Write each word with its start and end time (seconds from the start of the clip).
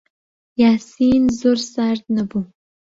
یاسین 0.61 1.23
زۆر 1.39 1.57
سارد 1.73 2.03
نەبوو. 2.15 2.41